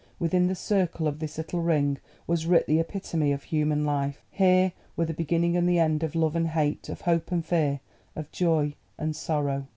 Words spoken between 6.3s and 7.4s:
and Hate, of Hope